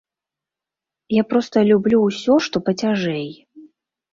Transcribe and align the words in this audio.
Я 1.15 1.23
проста 1.33 1.57
люблю 1.73 1.97
ўсё, 2.07 2.33
што 2.47 2.63
пацяжэй. 2.71 3.29